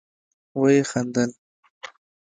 [0.59, 1.31] ويې خندل.